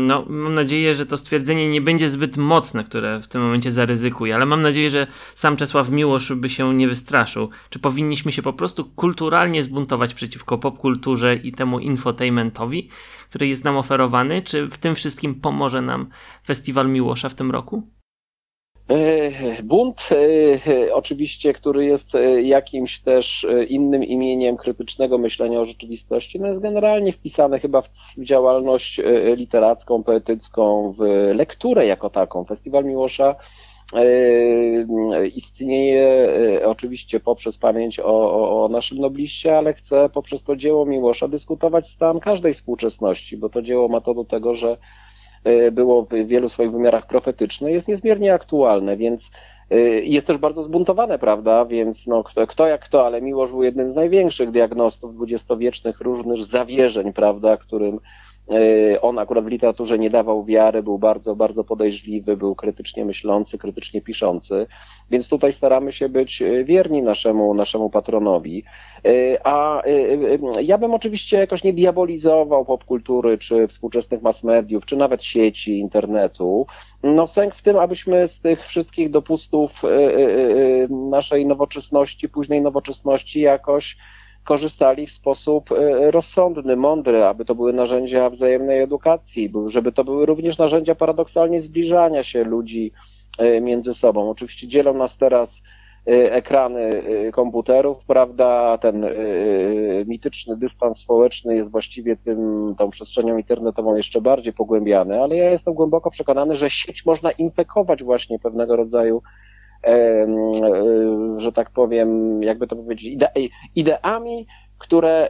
no 0.06 0.24
mam 0.28 0.54
nadzieję, 0.54 0.94
że 0.94 1.06
to 1.06 1.16
stwierdzenie 1.16 1.70
nie 1.70 1.80
będzie 1.80 2.08
zbyt 2.08 2.36
mocne, 2.36 2.84
które 2.84 3.20
w 3.20 3.28
tym 3.28 3.42
momencie 3.42 3.70
zaryzykuję, 3.70 4.34
ale 4.34 4.46
mam 4.46 4.60
nadzieję, 4.60 4.90
że 4.90 5.06
sam 5.34 5.56
Czesław 5.56 5.90
Miłosz 5.90 6.32
by 6.32 6.48
się 6.48 6.74
nie 6.74 6.88
wystraszył. 6.88 7.50
Czy 7.70 7.78
powinniśmy 7.78 8.32
się 8.32 8.42
po 8.42 8.52
prostu 8.52 8.84
kulturalnie 8.84 9.62
zbuntować 9.62 10.14
przeciwko 10.14 10.58
popkulturze 10.58 11.36
i 11.36 11.52
temu 11.52 11.78
infotainmentowi, 11.78 12.88
który 13.28 13.48
jest 13.48 13.64
nam 13.64 13.76
oferowany? 13.76 14.42
Czy 14.42 14.66
w 14.66 14.78
tym 14.78 14.94
wszystkim 14.94 15.34
pomoże 15.34 15.82
nam 15.82 16.08
Festiwal 16.46 16.88
Miłosza 16.88 17.28
w 17.28 17.34
tym 17.34 17.50
roku? 17.50 17.99
E, 18.90 19.62
bunt, 19.62 20.08
e, 20.12 20.94
oczywiście, 20.94 21.52
który 21.52 21.84
jest 21.84 22.14
e, 22.14 22.42
jakimś 22.42 23.00
też 23.00 23.46
innym 23.68 24.04
imieniem 24.04 24.56
krytycznego 24.56 25.18
myślenia 25.18 25.60
o 25.60 25.64
rzeczywistości, 25.64 26.40
no 26.40 26.46
jest 26.46 26.60
generalnie 26.60 27.12
wpisany 27.12 27.60
chyba 27.60 27.82
w 27.82 27.90
działalność 28.18 29.00
literacką, 29.36 30.02
poetycką, 30.02 30.92
w 30.98 31.00
lekturę 31.34 31.86
jako 31.86 32.10
taką. 32.10 32.44
Festiwal 32.44 32.84
Miłosza 32.84 33.34
istnieje 35.34 36.28
oczywiście 36.64 37.20
poprzez 37.20 37.58
pamięć 37.58 38.00
o, 38.00 38.64
o, 38.64 38.68
naszym 38.68 38.98
nobliście, 38.98 39.58
ale 39.58 39.74
chcę 39.74 40.08
poprzez 40.08 40.42
to 40.42 40.56
dzieło 40.56 40.86
Miłosza 40.86 41.28
dyskutować 41.28 41.88
stan 41.88 42.20
każdej 42.20 42.54
współczesności, 42.54 43.36
bo 43.36 43.48
to 43.48 43.62
dzieło 43.62 43.88
ma 43.88 44.00
to 44.00 44.14
do 44.14 44.24
tego, 44.24 44.54
że 44.54 44.76
było 45.72 46.02
w 46.04 46.26
wielu 46.26 46.48
swoich 46.48 46.72
wymiarach 46.72 47.06
profetyczne, 47.06 47.72
jest 47.72 47.88
niezmiernie 47.88 48.34
aktualne, 48.34 48.96
więc 48.96 49.30
e, 49.70 49.78
jest 50.00 50.26
też 50.26 50.38
bardzo 50.38 50.62
zbuntowane, 50.62 51.18
prawda? 51.18 51.64
Więc 51.64 52.06
no, 52.06 52.24
kto, 52.24 52.46
kto 52.46 52.66
jak 52.66 52.84
kto, 52.84 53.06
ale 53.06 53.22
Miłosz 53.22 53.50
był 53.50 53.62
jednym 53.62 53.90
z 53.90 53.94
największych 53.94 54.50
diagnostów 54.50 55.14
dwudziestowiecznych 55.14 56.00
różnych 56.00 56.44
zawierzeń, 56.44 57.12
prawda, 57.12 57.56
którym 57.56 58.00
E, 58.00 58.29
on 59.00 59.18
akurat 59.18 59.44
w 59.44 59.48
literaturze 59.48 59.98
nie 59.98 60.10
dawał 60.10 60.44
wiary, 60.44 60.82
był 60.82 60.98
bardzo, 60.98 61.36
bardzo 61.36 61.64
podejrzliwy, 61.64 62.36
był 62.36 62.54
krytycznie 62.54 63.04
myślący, 63.04 63.58
krytycznie 63.58 64.00
piszący, 64.00 64.66
więc 65.10 65.28
tutaj 65.28 65.52
staramy 65.52 65.92
się 65.92 66.08
być 66.08 66.42
e, 66.42 66.64
wierni 66.64 67.02
naszemu, 67.02 67.54
naszemu 67.54 67.90
patronowi. 67.90 68.64
E, 69.04 69.10
a 69.46 69.82
ja 70.62 70.78
bym 70.78 70.94
oczywiście 70.94 71.36
jakoś 71.36 71.64
nie 71.64 71.72
diabolizował 71.72 72.64
popkultury, 72.64 73.38
czy 73.38 73.66
współczesnych 73.66 74.22
mass 74.22 74.44
mediów, 74.44 74.86
czy 74.86 74.96
nawet 74.96 75.22
sieci, 75.22 75.78
internetu. 75.78 76.66
No 77.02 77.26
sęk 77.26 77.54
w 77.54 77.62
tym, 77.62 77.78
abyśmy 77.78 78.28
z 78.28 78.40
tych 78.40 78.66
wszystkich 78.66 79.10
dopustów 79.10 79.82
naszej 81.10 81.46
nowoczesności, 81.46 82.28
późnej 82.28 82.62
nowoczesności 82.62 83.40
jakoś 83.40 83.96
korzystali 84.50 85.06
w 85.06 85.12
sposób 85.12 85.72
e, 85.72 86.10
rozsądny, 86.10 86.76
mądry, 86.76 87.24
aby 87.24 87.44
to 87.44 87.54
były 87.54 87.72
narzędzia 87.72 88.30
wzajemnej 88.30 88.82
edukacji, 88.82 89.52
żeby 89.66 89.92
to 89.92 90.04
były 90.04 90.26
również 90.26 90.58
narzędzia 90.58 90.94
paradoksalnie 90.94 91.60
zbliżania 91.60 92.22
się 92.22 92.44
ludzi 92.44 92.92
e, 93.38 93.60
między 93.60 93.94
sobą. 93.94 94.30
Oczywiście 94.30 94.68
dzielą 94.68 94.94
nas 94.94 95.16
teraz 95.16 95.62
ekrany 96.06 97.02
komputerów, 97.32 98.04
prawda, 98.06 98.78
ten 98.78 99.06
mityczny 100.06 100.56
dystans 100.56 101.00
społeczny 101.00 101.56
jest 101.56 101.70
właściwie 101.70 102.16
tym, 102.16 102.74
tą 102.78 102.90
przestrzenią 102.90 103.36
internetową 103.36 103.96
jeszcze 103.96 104.20
bardziej 104.20 104.52
pogłębiany, 104.52 105.22
ale 105.22 105.36
ja 105.36 105.50
jestem 105.50 105.74
głęboko 105.74 106.10
przekonany, 106.10 106.56
że 106.56 106.70
sieć 106.70 107.06
można 107.06 107.30
infekować 107.30 108.02
właśnie 108.02 108.38
pewnego 108.38 108.76
rodzaju 108.76 109.22
że 111.36 111.52
tak 111.52 111.70
powiem, 111.70 112.42
jakby 112.42 112.66
to 112.66 112.76
powiedzieć, 112.76 113.12
ide 113.12 113.28
ideami, 113.76 114.46
które, 114.78 115.28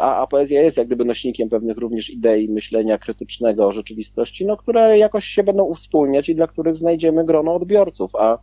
a, 0.00 0.16
a, 0.22 0.26
poezja 0.26 0.62
jest 0.62 0.76
jak 0.76 0.86
gdyby 0.86 1.04
nośnikiem 1.04 1.48
pewnych 1.48 1.78
również 1.78 2.10
idei 2.10 2.48
myślenia 2.48 2.98
krytycznego 2.98 3.66
o 3.66 3.72
rzeczywistości, 3.72 4.46
no, 4.46 4.56
które 4.56 4.98
jakoś 4.98 5.24
się 5.24 5.42
będą 5.42 5.64
uwspólniać 5.64 6.28
i 6.28 6.34
dla 6.34 6.46
których 6.46 6.76
znajdziemy 6.76 7.24
grono 7.24 7.54
odbiorców, 7.54 8.16
a 8.16 8.38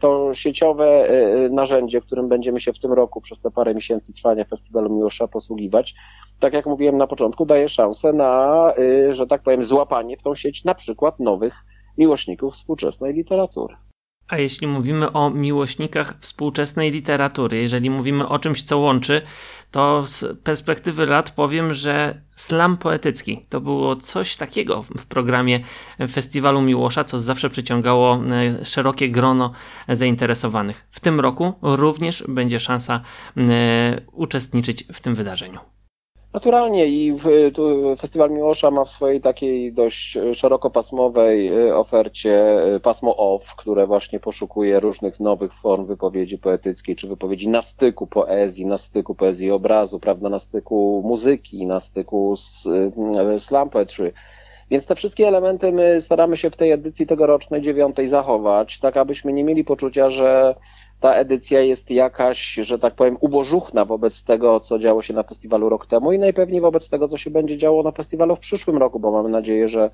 to 0.00 0.34
sieciowe 0.34 1.08
narzędzie, 1.50 2.00
którym 2.00 2.28
będziemy 2.28 2.60
się 2.60 2.72
w 2.72 2.78
tym 2.78 2.92
roku 2.92 3.20
przez 3.20 3.40
te 3.40 3.50
parę 3.50 3.74
miesięcy 3.74 4.12
trwania 4.12 4.44
Festiwalu 4.44 4.96
Miłosza 4.96 5.28
posługiwać, 5.28 5.94
tak 6.40 6.52
jak 6.52 6.66
mówiłem 6.66 6.96
na 6.96 7.06
początku, 7.06 7.46
daje 7.46 7.68
szansę 7.68 8.12
na, 8.12 8.72
że 9.10 9.26
tak 9.26 9.42
powiem, 9.42 9.62
złapanie 9.62 10.16
w 10.16 10.22
tą 10.22 10.34
sieć 10.34 10.64
na 10.64 10.74
przykład 10.74 11.20
nowych 11.20 11.54
miłośników 11.98 12.54
współczesnej 12.54 13.14
literatury. 13.14 13.76
A 14.28 14.38
jeśli 14.38 14.66
mówimy 14.66 15.12
o 15.12 15.30
miłośnikach 15.30 16.14
współczesnej 16.20 16.90
literatury, 16.90 17.56
jeżeli 17.56 17.90
mówimy 17.90 18.28
o 18.28 18.38
czymś, 18.38 18.62
co 18.62 18.78
łączy, 18.78 19.22
to 19.70 20.06
z 20.06 20.40
perspektywy 20.42 21.06
lat 21.06 21.30
powiem, 21.30 21.74
że 21.74 22.20
slam 22.36 22.76
poetycki 22.76 23.46
to 23.48 23.60
było 23.60 23.96
coś 23.96 24.36
takiego 24.36 24.82
w 24.82 25.06
programie 25.06 25.60
Festiwalu 26.10 26.60
Miłosza, 26.60 27.04
co 27.04 27.18
zawsze 27.18 27.50
przyciągało 27.50 28.20
e, 28.60 28.64
szerokie 28.64 29.10
grono 29.10 29.52
zainteresowanych. 29.88 30.86
W 30.90 31.00
tym 31.00 31.20
roku 31.20 31.54
również 31.62 32.24
będzie 32.28 32.60
szansa 32.60 33.00
e, 33.36 34.00
uczestniczyć 34.12 34.84
w 34.92 35.00
tym 35.00 35.14
wydarzeniu. 35.14 35.73
Naturalnie 36.34 36.86
i 36.86 37.16
Festiwal 37.98 38.30
Miłosza 38.30 38.70
ma 38.70 38.84
w 38.84 38.90
swojej 38.90 39.20
takiej 39.20 39.72
dość 39.72 40.18
szerokopasmowej 40.32 41.58
y, 41.68 41.76
ofercie 41.76 42.64
y, 42.76 42.80
pasmo 42.80 43.16
OFF, 43.16 43.56
które 43.56 43.86
właśnie 43.86 44.20
poszukuje 44.20 44.80
różnych 44.80 45.20
nowych 45.20 45.54
form 45.54 45.86
wypowiedzi 45.86 46.38
poetyckiej, 46.38 46.96
czy 46.96 47.08
wypowiedzi 47.08 47.48
na 47.48 47.62
styku 47.62 48.06
poezji, 48.06 48.66
na 48.66 48.78
styku 48.78 49.14
poezji 49.14 49.50
obrazu, 49.50 50.00
prawda, 50.00 50.28
na 50.28 50.38
styku 50.38 51.02
muzyki, 51.06 51.66
na 51.66 51.80
styku 51.80 52.34
y, 53.36 53.40
slam 53.40 53.70
poetry. 53.70 54.12
Więc 54.70 54.86
te 54.86 54.94
wszystkie 54.94 55.28
elementy 55.28 55.72
my 55.72 56.00
staramy 56.00 56.36
się 56.36 56.50
w 56.50 56.56
tej 56.56 56.70
edycji 56.70 57.06
tegorocznej 57.06 57.62
dziewiątej 57.62 58.06
zachować, 58.06 58.78
tak 58.78 58.96
abyśmy 58.96 59.32
nie 59.32 59.44
mieli 59.44 59.64
poczucia, 59.64 60.10
że 60.10 60.54
ta 61.04 61.14
edycja 61.14 61.60
jest 61.60 61.90
jakaś, 61.90 62.54
że 62.54 62.78
tak 62.78 62.94
powiem, 62.94 63.16
ubożuchna 63.20 63.84
wobec 63.84 64.24
tego, 64.24 64.60
co 64.60 64.78
działo 64.78 65.02
się 65.02 65.14
na 65.14 65.22
festiwalu 65.22 65.68
rok 65.68 65.86
temu 65.86 66.12
i 66.12 66.18
najpewniej 66.18 66.60
wobec 66.60 66.88
tego, 66.88 67.08
co 67.08 67.16
się 67.16 67.30
będzie 67.30 67.56
działo 67.56 67.82
na 67.82 67.92
festiwalu 67.92 68.36
w 68.36 68.38
przyszłym 68.38 68.76
roku, 68.76 69.00
bo 69.00 69.10
mamy 69.10 69.28
nadzieję, 69.28 69.68
że 69.68 69.90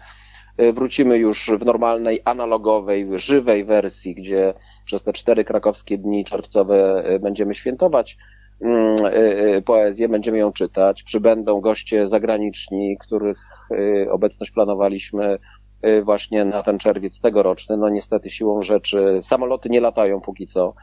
y, 0.60 0.72
wrócimy 0.72 1.18
już 1.18 1.50
w 1.58 1.64
normalnej, 1.64 2.20
analogowej, 2.24 3.08
żywej 3.14 3.64
wersji, 3.64 4.14
gdzie 4.14 4.54
przez 4.84 5.02
te 5.02 5.12
cztery 5.12 5.44
krakowskie 5.44 5.98
dni 5.98 6.24
czerwcowe 6.24 7.04
y, 7.14 7.18
będziemy 7.18 7.54
świętować 7.54 8.16
mm, 8.60 8.96
y, 9.56 9.62
poezję, 9.62 10.08
będziemy 10.08 10.38
ją 10.38 10.52
czytać. 10.52 11.02
Przybędą 11.02 11.60
goście 11.60 12.06
zagraniczni, 12.06 12.98
których 12.98 13.68
obecność 14.10 14.52
planowaliśmy 14.52 15.38
właśnie 16.04 16.44
na 16.44 16.62
ten 16.62 16.78
czerwiec 16.78 17.20
tegoroczny. 17.20 17.76
No 17.76 17.88
niestety 17.88 18.30
siłą 18.30 18.62
rzeczy 18.62 19.18
samoloty 19.22 19.68
nie 19.68 19.80
latają 19.80 20.20
póki 20.20 20.46
co, 20.46 20.74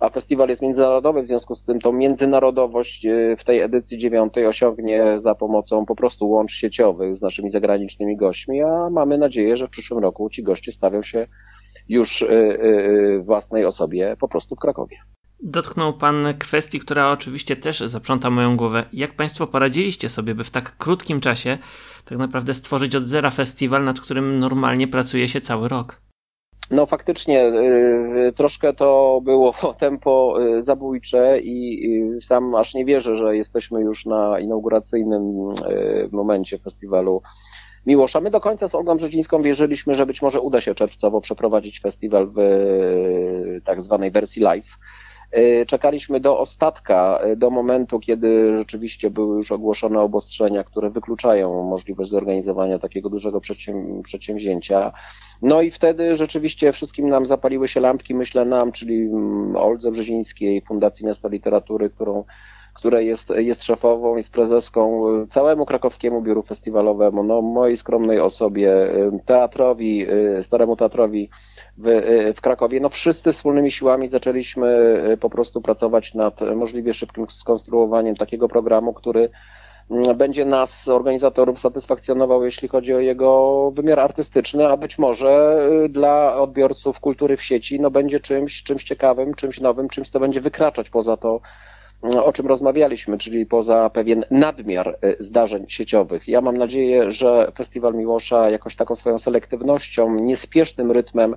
a 0.00 0.10
festiwal 0.10 0.48
jest 0.48 0.62
międzynarodowy, 0.62 1.22
w 1.22 1.26
związku 1.26 1.54
z 1.54 1.64
tym 1.64 1.80
tą 1.80 1.92
międzynarodowość 1.92 3.06
y, 3.06 3.36
w 3.38 3.44
tej 3.44 3.60
edycji 3.60 3.98
dziewiątej 3.98 4.46
osiągnie 4.46 5.20
za 5.20 5.34
pomocą 5.34 5.86
po 5.86 5.94
prostu 5.94 6.28
łącz 6.28 6.52
sieciowych 6.52 7.16
z 7.16 7.22
naszymi 7.22 7.50
zagranicznymi 7.50 8.16
gośćmi, 8.16 8.62
a 8.62 8.90
mamy 8.90 9.18
nadzieję, 9.18 9.56
że 9.56 9.66
w 9.66 9.70
przyszłym 9.70 10.00
roku 10.00 10.30
ci 10.30 10.42
goście 10.42 10.72
stawią 10.72 11.02
się 11.02 11.26
już 11.88 12.22
y, 12.22 13.22
własnej 13.24 13.64
osobie 13.64 14.16
po 14.20 14.28
prostu 14.28 14.56
w 14.56 14.58
Krakowie. 14.58 14.96
Dotknął 15.46 15.92
Pan 15.92 16.34
kwestii, 16.38 16.80
która 16.80 17.10
oczywiście 17.10 17.56
też 17.56 17.80
zaprząta 17.80 18.30
moją 18.30 18.56
głowę. 18.56 18.84
Jak 18.92 19.16
Państwo 19.16 19.46
poradziliście 19.46 20.08
sobie, 20.08 20.34
by 20.34 20.44
w 20.44 20.50
tak 20.50 20.76
krótkim 20.76 21.20
czasie 21.20 21.58
tak 22.04 22.18
naprawdę 22.18 22.54
stworzyć 22.54 22.96
od 22.96 23.04
zera 23.04 23.30
festiwal, 23.30 23.84
nad 23.84 24.00
którym 24.00 24.38
normalnie 24.38 24.88
pracuje 24.88 25.28
się 25.28 25.40
cały 25.40 25.68
rok? 25.68 26.00
No 26.70 26.86
faktycznie 26.86 27.46
y, 27.46 28.32
troszkę 28.32 28.72
to 28.72 29.20
było 29.24 29.54
tempo 29.80 30.36
y, 30.56 30.62
zabójcze 30.62 31.40
i 31.40 31.88
sam 32.20 32.54
aż 32.54 32.74
nie 32.74 32.84
wierzę, 32.84 33.14
że 33.14 33.36
jesteśmy 33.36 33.80
już 33.80 34.06
na 34.06 34.40
inauguracyjnym 34.40 35.22
y, 35.50 36.08
momencie 36.12 36.58
festiwalu 36.58 37.22
Miłosza. 37.86 38.20
My 38.20 38.30
do 38.30 38.40
końca 38.40 38.68
z 38.68 38.74
Olgą 38.74 38.96
Brzezińską 38.96 39.42
wierzyliśmy, 39.42 39.94
że 39.94 40.06
być 40.06 40.22
może 40.22 40.40
uda 40.40 40.60
się 40.60 40.74
czerwcowo 40.74 41.20
przeprowadzić 41.20 41.80
festiwal 41.80 42.30
w 42.36 42.40
tak 43.64 43.82
zwanej 43.82 44.10
wersji 44.10 44.42
live. 44.42 44.78
E, 45.34 45.66
czekaliśmy 45.66 46.20
do 46.20 46.38
ostatka, 46.38 47.18
e, 47.22 47.36
do 47.36 47.50
momentu, 47.50 48.00
kiedy 48.00 48.58
rzeczywiście 48.58 49.10
były 49.10 49.36
już 49.36 49.52
ogłoszone 49.52 50.00
obostrzenia, 50.00 50.64
które 50.64 50.90
wykluczają 50.90 51.62
możliwość 51.62 52.10
zorganizowania 52.10 52.78
takiego 52.78 53.10
dużego 53.10 53.40
przedsięwzięcia. 54.04 54.92
No 55.42 55.62
i 55.62 55.70
wtedy 55.70 56.14
rzeczywiście 56.16 56.72
wszystkim 56.72 57.08
nam 57.08 57.26
zapaliły 57.26 57.68
się 57.68 57.80
lampki, 57.80 58.14
myślę 58.14 58.44
nam, 58.44 58.72
czyli 58.72 59.02
mm, 59.02 59.56
Oldze 59.56 59.90
Brzezińskiej, 59.90 60.62
Fundacji 60.62 61.06
Miasta 61.06 61.28
Literatury, 61.28 61.90
którą 61.90 62.24
które 62.74 63.04
jest, 63.04 63.32
jest 63.36 63.64
szefową, 63.64 64.16
jest 64.16 64.32
prezeską 64.32 65.02
całemu 65.28 65.66
krakowskiemu 65.66 66.22
biuru 66.22 66.42
festiwalowemu, 66.42 67.22
no, 67.22 67.42
mojej 67.42 67.76
skromnej 67.76 68.20
osobie, 68.20 68.92
teatrowi, 69.24 70.06
staremu 70.42 70.76
teatrowi 70.76 71.30
w, 71.78 71.84
w 72.36 72.40
Krakowie. 72.40 72.80
No 72.80 72.88
wszyscy 72.88 73.32
wspólnymi 73.32 73.70
siłami 73.70 74.08
zaczęliśmy 74.08 74.98
po 75.20 75.30
prostu 75.30 75.60
pracować 75.60 76.14
nad 76.14 76.40
możliwie 76.56 76.94
szybkim 76.94 77.26
skonstruowaniem 77.30 78.16
takiego 78.16 78.48
programu, 78.48 78.92
który 78.92 79.30
będzie 80.16 80.44
nas, 80.44 80.88
organizatorów, 80.88 81.60
satysfakcjonował, 81.60 82.44
jeśli 82.44 82.68
chodzi 82.68 82.94
o 82.94 82.98
jego 82.98 83.70
wymiar 83.70 84.00
artystyczny, 84.00 84.68
a 84.68 84.76
być 84.76 84.98
może 84.98 85.62
dla 85.88 86.36
odbiorców 86.36 87.00
kultury 87.00 87.36
w 87.36 87.42
sieci 87.42 87.80
no, 87.80 87.90
będzie 87.90 88.20
czymś, 88.20 88.62
czymś 88.62 88.84
ciekawym, 88.84 89.34
czymś 89.34 89.60
nowym, 89.60 89.88
czymś, 89.88 90.10
co 90.10 90.20
będzie 90.20 90.40
wykraczać 90.40 90.90
poza 90.90 91.16
to, 91.16 91.40
o 92.04 92.32
czym 92.32 92.46
rozmawialiśmy, 92.46 93.18
czyli 93.18 93.46
poza 93.46 93.90
pewien 93.90 94.24
nadmiar 94.30 94.98
y, 95.04 95.16
zdarzeń 95.18 95.64
sieciowych. 95.68 96.28
Ja 96.28 96.40
mam 96.40 96.56
nadzieję, 96.56 97.10
że 97.10 97.52
Festiwal 97.56 97.94
Miłosza 97.94 98.50
jakoś 98.50 98.76
taką 98.76 98.94
swoją 98.94 99.18
selektywnością, 99.18 100.14
niespiesznym 100.14 100.92
rytmem 100.92 101.36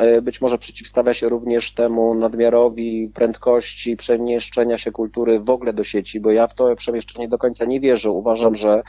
y, 0.00 0.22
być 0.22 0.40
może 0.40 0.58
przeciwstawia 0.58 1.14
się 1.14 1.28
również 1.28 1.74
temu 1.74 2.14
nadmiarowi 2.14 3.10
prędkości 3.14 3.96
przemieszczenia 3.96 4.78
się 4.78 4.92
kultury 4.92 5.40
w 5.40 5.50
ogóle 5.50 5.72
do 5.72 5.84
sieci, 5.84 6.20
bo 6.20 6.30
ja 6.30 6.46
w 6.46 6.54
to 6.54 6.76
przemieszczenie 6.76 7.28
do 7.28 7.38
końca 7.38 7.64
nie 7.64 7.80
wierzę. 7.80 8.10
Uważam, 8.10 8.56
że 8.56 8.82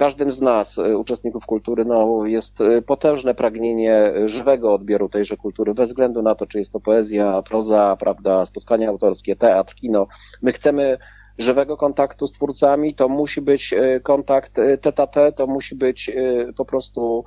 każdym 0.00 0.30
z 0.30 0.40
nas, 0.40 0.78
y, 0.78 0.98
uczestników 0.98 1.46
kultury, 1.46 1.84
no, 1.84 2.26
jest 2.26 2.60
y, 2.60 2.82
potężne 2.82 3.34
pragnienie 3.34 4.12
żywego 4.24 4.74
odbioru 4.74 5.08
tejże 5.08 5.36
kultury, 5.36 5.74
bez 5.74 5.88
względu 5.88 6.22
na 6.22 6.34
to, 6.34 6.46
czy 6.46 6.58
jest 6.58 6.72
to 6.72 6.80
poezja, 6.80 7.42
proza, 7.42 7.96
prawda, 8.00 8.44
spotkania 8.44 8.88
autorskie, 8.88 9.36
teatr, 9.36 9.74
kino. 9.74 10.06
My 10.42 10.52
chcemy 10.52 10.98
żywego 11.38 11.76
kontaktu 11.76 12.26
z 12.26 12.32
twórcami, 12.32 12.94
to 12.94 13.08
musi 13.08 13.40
być 13.40 13.72
y, 13.72 14.00
kontakt 14.04 14.60
tete, 14.80 15.32
to 15.32 15.46
musi 15.46 15.74
być 15.74 16.10
po 16.56 16.64
prostu 16.64 17.24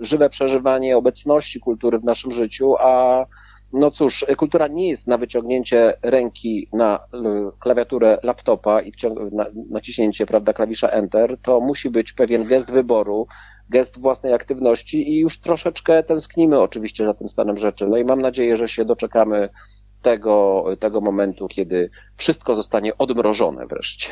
żywe 0.00 0.28
przeżywanie 0.28 0.96
obecności 0.96 1.60
kultury 1.60 1.98
w 1.98 2.04
naszym 2.04 2.32
życiu, 2.32 2.74
a 2.78 3.26
no 3.76 3.90
cóż, 3.90 4.24
kultura 4.36 4.68
nie 4.68 4.88
jest 4.88 5.06
na 5.06 5.18
wyciągnięcie 5.18 5.94
ręki 6.02 6.68
na 6.72 7.00
klawiaturę 7.60 8.18
laptopa 8.22 8.80
i 8.80 8.92
na, 9.32 9.46
naciśnięcie 9.70 10.26
prawda, 10.26 10.52
klawisza 10.52 10.88
Enter. 10.88 11.36
To 11.42 11.60
musi 11.60 11.90
być 11.90 12.12
pewien 12.12 12.44
gest 12.44 12.70
wyboru, 12.72 13.26
gest 13.70 14.00
własnej 14.00 14.32
aktywności 14.32 15.10
i 15.10 15.18
już 15.18 15.40
troszeczkę 15.40 16.02
tęsknimy 16.02 16.60
oczywiście 16.60 17.06
za 17.06 17.14
tym 17.14 17.28
stanem 17.28 17.58
rzeczy. 17.58 17.86
No 17.86 17.96
i 17.96 18.04
mam 18.04 18.20
nadzieję, 18.20 18.56
że 18.56 18.68
się 18.68 18.84
doczekamy 18.84 19.48
tego, 20.02 20.64
tego 20.80 21.00
momentu, 21.00 21.48
kiedy 21.48 21.90
wszystko 22.16 22.54
zostanie 22.54 22.98
odmrożone 22.98 23.66
wreszcie. 23.66 24.08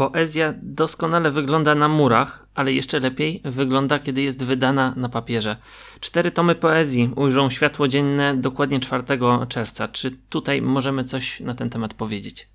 Poezja 0.00 0.54
doskonale 0.62 1.30
wygląda 1.30 1.74
na 1.74 1.88
murach, 1.88 2.46
ale 2.54 2.72
jeszcze 2.72 3.00
lepiej 3.00 3.40
wygląda, 3.44 3.98
kiedy 3.98 4.22
jest 4.22 4.44
wydana 4.44 4.94
na 4.96 5.08
papierze. 5.08 5.56
Cztery 6.00 6.30
tomy 6.30 6.54
poezji 6.54 7.10
ujrzą 7.16 7.50
światło 7.50 7.88
dzienne 7.88 8.34
dokładnie 8.36 8.80
4 8.80 9.04
czerwca. 9.48 9.88
Czy 9.88 10.10
tutaj 10.10 10.62
możemy 10.62 11.04
coś 11.04 11.40
na 11.40 11.54
ten 11.54 11.70
temat 11.70 11.94
powiedzieć? 11.94 12.48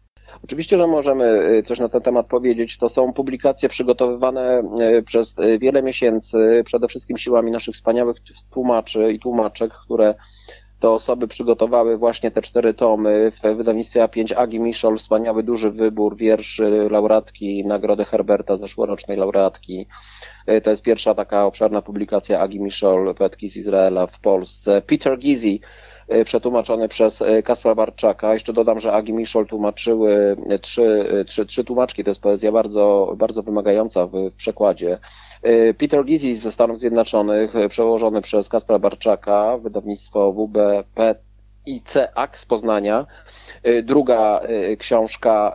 Oczywiście, 0.43 0.77
że 0.77 0.87
możemy 0.87 1.25
y, 1.57 1.63
coś 1.63 1.79
na 1.79 1.89
ten 1.89 2.01
temat 2.01 2.27
powiedzieć. 2.27 2.77
To 2.77 2.89
są 2.89 3.13
publikacje 3.13 3.69
przygotowywane 3.69 4.63
y, 4.99 5.03
przez 5.03 5.39
y, 5.39 5.59
wiele 5.59 5.83
miesięcy, 5.83 6.63
przede 6.65 6.87
wszystkim 6.87 7.17
siłami 7.17 7.51
naszych 7.51 7.75
wspaniałych 7.75 8.17
tłumaczy 8.51 9.11
i 9.11 9.19
tłumaczek, 9.19 9.71
które 9.85 10.15
te 10.79 10.89
osoby 10.89 11.27
przygotowały 11.27 11.97
właśnie 11.97 12.31
te 12.31 12.41
cztery 12.41 12.73
tomy. 12.73 13.31
W 13.31 13.55
wydawnictwie 13.57 14.03
A5 14.03 14.33
Agi 14.37 14.59
Miszol 14.59 14.97
wspaniały 14.97 15.43
duży 15.43 15.71
wybór 15.71 16.17
wierszy 16.17 16.87
laureatki 16.91 17.65
Nagrody 17.65 18.05
Herberta, 18.05 18.57
zeszłorocznej 18.57 19.17
laureatki. 19.17 19.87
To 20.63 20.69
jest 20.69 20.83
pierwsza 20.83 21.15
taka 21.15 21.45
obszerna 21.45 21.81
publikacja 21.81 22.39
Agi 22.39 22.61
Miszol, 22.61 23.15
poetki 23.15 23.49
z 23.49 23.57
Izraela 23.57 24.07
w 24.07 24.19
Polsce. 24.19 24.81
Peter 24.81 25.17
Gizi, 25.17 25.61
przetłumaczony 26.25 26.87
przez 26.87 27.21
e, 27.21 27.43
Kaspra 27.43 27.75
Barczaka. 27.75 28.33
Jeszcze 28.33 28.53
dodam, 28.53 28.79
że 28.79 28.93
Agi 28.93 29.13
Miszol 29.13 29.47
tłumaczyły 29.47 30.37
e, 30.49 30.59
trzy, 30.59 31.05
trzy, 31.27 31.45
trzy 31.45 31.63
tłumaczki. 31.63 32.03
To 32.03 32.09
jest 32.11 32.21
poezja 32.21 32.51
bardzo, 32.51 33.13
bardzo 33.17 33.43
wymagająca 33.43 34.07
w 34.07 34.31
przekładzie. 34.37 34.97
Peter 35.77 36.05
Gizzi 36.05 36.35
ze 36.35 36.51
Stanów 36.51 36.79
Zjednoczonych, 36.79 37.53
przełożony 37.69 38.21
przez 38.21 38.49
Kaspra 38.49 38.79
Barczaka, 38.79 39.57
wydawnictwo 39.57 40.33
WBP 40.33 41.15
ICAK 41.65 42.39
z 42.39 42.45
Poznania. 42.45 43.05
Druga 43.83 44.41
książka 44.79 45.53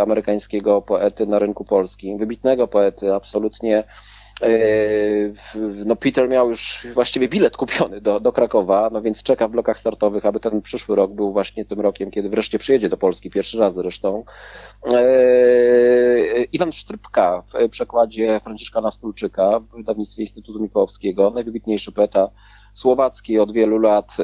amerykańskiego 0.00 0.82
poety 0.82 1.26
na 1.26 1.38
rynku 1.38 1.64
polskim, 1.64 2.18
wybitnego 2.18 2.68
poety, 2.68 3.14
absolutnie 3.14 3.84
no 5.84 5.96
Peter 5.96 6.28
miał 6.28 6.48
już 6.48 6.86
właściwie 6.94 7.28
bilet 7.28 7.56
kupiony 7.56 8.00
do, 8.00 8.20
do 8.20 8.32
Krakowa, 8.32 8.90
no 8.92 9.02
więc 9.02 9.22
czeka 9.22 9.48
w 9.48 9.50
blokach 9.50 9.78
startowych, 9.78 10.26
aby 10.26 10.40
ten 10.40 10.62
przyszły 10.62 10.96
rok 10.96 11.12
był 11.12 11.32
właśnie 11.32 11.64
tym 11.64 11.80
rokiem, 11.80 12.10
kiedy 12.10 12.28
wreszcie 12.28 12.58
przyjedzie 12.58 12.88
do 12.88 12.96
Polski, 12.96 13.30
pierwszy 13.30 13.58
raz 13.58 13.74
zresztą. 13.74 14.24
Yy, 14.86 16.44
Iwan 16.52 16.72
Sztrypka 16.72 17.42
w 17.42 17.68
przekładzie 17.68 18.40
Franciszka 18.44 18.90
Stulczyka 18.90 19.60
w 19.60 19.76
wydawnictwie 19.76 20.22
Instytutu 20.22 20.60
Mikołowskiego, 20.60 21.30
najwybitniejszy 21.30 21.92
poeta 21.92 22.28
słowacki 22.74 23.38
od 23.38 23.52
wielu 23.52 23.78
lat, 23.78 24.16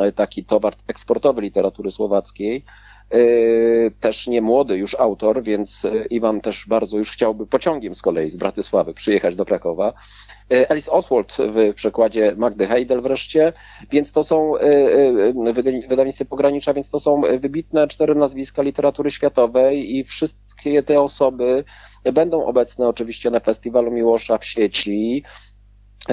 yy, 0.00 0.12
taki 0.12 0.44
towar 0.44 0.74
eksportowy 0.86 1.40
literatury 1.40 1.90
słowackiej. 1.90 2.64
Y, 3.14 3.92
też 4.00 4.26
nie 4.26 4.42
młody 4.42 4.76
już 4.76 4.94
autor, 4.94 5.42
więc 5.42 5.84
y, 5.84 6.06
Iwan 6.10 6.40
też 6.40 6.66
bardzo 6.68 6.98
już 6.98 7.10
chciałby 7.10 7.46
pociągiem 7.46 7.94
z 7.94 8.02
kolei 8.02 8.30
z 8.30 8.36
Bratysławy 8.36 8.94
przyjechać 8.94 9.36
do 9.36 9.44
Krakowa. 9.44 9.92
Y, 10.52 10.70
Alice 10.70 10.92
Oswald 10.92 11.36
w 11.38 11.74
przekładzie 11.74 12.34
Magdy 12.36 12.66
Heidel 12.66 13.00
wreszcie, 13.00 13.52
więc 13.90 14.12
to 14.12 14.24
są 14.24 14.52
wydawnictwie 15.88 16.24
pogranicza, 16.24 16.74
więc 16.74 16.90
to 16.90 17.00
są 17.00 17.22
wybitne 17.40 17.88
cztery 17.88 18.14
nazwiska 18.14 18.62
literatury 18.62 19.10
światowej 19.10 19.96
i 19.96 20.04
wszystkie 20.04 20.82
te 20.82 21.00
osoby 21.00 21.64
będą 22.12 22.44
obecne 22.44 22.88
oczywiście 22.88 23.30
na 23.30 23.40
Festiwalu 23.40 23.90
Miłosza 23.90 24.38
w 24.38 24.44
sieci. 24.44 25.24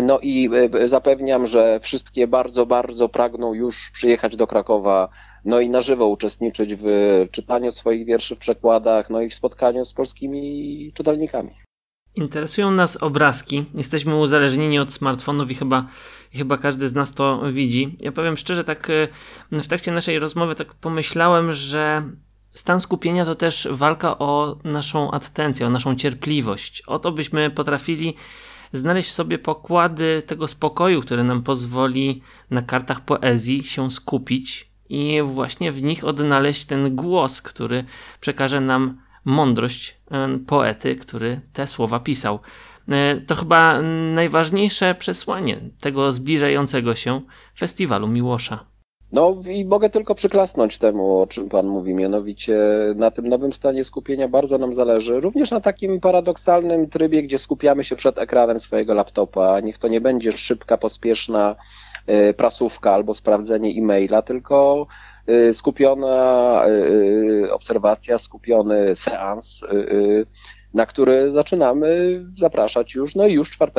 No 0.04 0.20
i 0.22 0.50
zapewniam, 0.86 1.48
że 1.48 1.80
wszystkie 1.80 2.28
bardzo, 2.28 2.66
bardzo 2.66 3.10
pragną 3.10 3.54
już 3.54 3.92
przyjechać 3.92 4.36
do 4.36 4.48
Krakowa 4.48 5.10
no 5.46 5.60
i 5.60 5.70
na 5.70 5.82
żywo 5.82 6.08
uczestniczyć 6.08 6.76
w 6.76 6.88
czytaniu 7.32 7.72
swoich 7.72 8.06
wierszy 8.06 8.36
w 8.36 8.40
przekładach, 8.40 9.10
no 9.10 9.22
i 9.22 9.30
w 9.30 9.34
spotkaniu 9.34 9.86
z 9.86 9.94
polskimi 9.94 10.92
czytelnikami. 10.94 11.52
Interesują 12.16 12.72
nas 12.72 13.04
obrazki. 13.04 13.66
Jesteśmy 13.74 14.16
uzależnieni 14.16 14.80
od 14.80 14.94
smartfonów 14.94 15.52
i 15.52 15.56
chyba, 15.56 15.88
chyba 16.34 16.58
każdy 16.58 16.88
z 16.88 16.94
nas 16.94 17.14
to 17.14 17.52
widzi. 17.52 17.98
Ja 18.00 18.12
powiem 18.12 18.38
szczerze, 18.38 18.64
tak 18.64 18.90
e, 18.90 19.08
w 19.52 19.68
trakcie 19.68 19.92
naszej 19.92 20.20
rozmowy 20.20 20.56
tak 20.56 20.74
pomyślałem, 20.74 21.54
że 21.54 22.04
stan 22.54 22.82
skupienia 22.82 23.26
to 23.26 23.36
też 23.36 23.68
walka 23.72 24.18
o 24.18 24.58
naszą 24.64 25.12
atencję, 25.12 25.68
o 25.68 25.70
naszą 25.70 25.96
cierpliwość. 25.96 26.82
O 26.88 27.00
to 27.00 27.12
byśmy 27.12 27.50
potrafili 27.50 28.14
znaleźć 28.74 29.12
sobie 29.12 29.40
pokłady 29.40 30.24
tego 30.28 30.48
spokoju, 30.48 31.02
który 31.02 31.24
nam 31.24 31.44
pozwoli 31.44 32.22
na 32.50 32.62
kartach 32.62 33.02
poezji 33.02 33.64
się 33.64 33.92
skupić 33.92 34.75
i 34.90 35.22
właśnie 35.22 35.72
w 35.72 35.82
nich 35.82 36.04
odnaleźć 36.04 36.66
ten 36.66 36.96
głos, 36.96 37.42
który 37.42 37.86
przekaże 38.20 38.62
nam 38.62 39.02
mądrość 39.26 39.98
e, 40.12 40.40
poety, 40.48 40.96
który 40.96 41.42
te 41.54 41.68
słowa 41.68 42.00
pisał. 42.00 42.40
E, 42.90 43.16
to 43.16 43.36
chyba 43.36 43.82
najważniejsze 44.14 44.96
przesłanie 44.96 45.58
tego 45.80 46.14
zbliżającego 46.14 46.96
się 46.96 47.22
festiwalu 47.58 48.08
Miłosza. 48.08 48.75
No 49.16 49.36
i 49.50 49.66
mogę 49.66 49.90
tylko 49.90 50.16
przyklasnąć 50.16 50.78
temu, 50.78 51.22
o 51.22 51.28
czym 51.28 51.50
Pan 51.50 51.68
mówi, 51.68 51.94
mianowicie 51.94 52.58
na 52.96 53.12
tym 53.12 53.28
nowym 53.28 53.54
stanie 53.54 53.84
skupienia 53.84 54.28
bardzo 54.28 54.58
nam 54.58 54.74
zależy, 54.74 55.20
również 55.20 55.52
na 55.52 55.62
takim 55.62 56.00
paradoksalnym 56.00 56.90
trybie, 56.90 57.24
gdzie 57.24 57.40
skupiamy 57.40 57.84
się 57.84 57.96
przed 57.96 58.18
ekranem 58.18 58.60
swojego 58.60 58.94
laptopa. 58.94 59.60
Niech 59.60 59.78
to 59.78 59.88
nie 59.88 60.02
będzie 60.02 60.32
szybka, 60.32 60.78
pospieszna 60.78 61.56
Y, 62.10 62.34
prasówka 62.34 62.94
albo 62.94 63.14
sprawdzenie 63.14 63.70
e-maila, 63.70 64.22
tylko 64.22 64.88
y, 65.30 65.54
skupiona 65.54 66.64
y, 66.68 67.54
obserwacja, 67.54 68.18
skupiony 68.18 68.96
seans, 68.96 69.66
na 70.74 70.86
który 70.86 71.32
zaczynamy 71.32 72.22
zapraszać 72.38 72.96
już, 72.96 73.16
no 73.16 73.28
i 73.28 73.34
już 73.34 73.52
4 73.52 73.72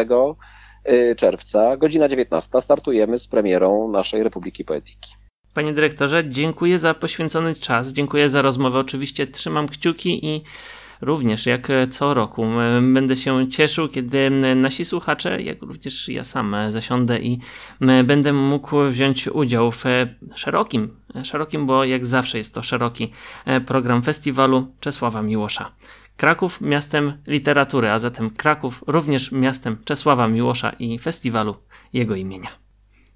czerwca, 1.17 1.77
godzina 1.77 2.09
19, 2.09 2.61
startujemy 2.61 3.19
z 3.19 3.29
premierą 3.29 3.91
naszej 3.91 4.23
Republiki 4.23 4.65
Poetyki. 4.65 5.16
Panie 5.57 5.73
dyrektorze, 5.73 6.29
dziękuję 6.29 6.79
za 6.79 6.95
poświęcony 6.95 7.55
czas, 7.55 7.93
dziękuję 7.93 8.29
za 8.29 8.43
rozmowę. 8.43 8.79
Oczywiście 8.79 9.27
trzymam 9.27 9.69
kciuki 9.69 10.27
i 10.27 10.43
również 11.01 11.47
jak 11.47 11.69
co 11.91 12.15
roku 12.15 12.47
będę 12.93 13.17
się 13.17 13.49
cieszył, 13.49 13.89
kiedy 13.89 14.31
nasi 14.57 14.85
słuchacze, 14.85 15.43
jak 15.43 15.63
również 15.63 16.09
ja 16.09 16.25
sam 16.25 16.57
zasiądę 16.69 17.21
i 17.21 17.39
będę 18.05 18.33
mógł 18.33 18.83
wziąć 18.91 19.29
udział 19.29 19.73
w 19.73 19.85
szerokim, 20.35 20.97
szerokim, 21.25 21.67
bo 21.67 21.85
jak 21.85 22.07
zawsze 22.07 22.39
jest 22.39 22.55
to 22.55 22.63
szeroki 22.63 23.13
e, 23.45 23.61
program 23.61 24.03
festiwalu 24.03 24.75
Czesława 24.81 25.23
Miłosza. 25.23 25.73
Kraków 26.17 26.61
miastem 26.61 27.13
literatury, 27.27 27.91
a 27.91 27.99
zatem 27.99 28.31
Kraków 28.31 28.85
również 28.87 29.33
miastem 29.33 29.77
Czesława 29.85 30.29
Miłosza 30.29 30.71
i 30.71 30.99
festiwalu 30.99 31.57
jego 31.93 32.15
imienia. 32.15 32.49